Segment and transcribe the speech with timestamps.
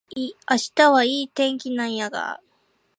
[0.17, 0.33] 明
[0.73, 2.41] 日はいい天気なんやが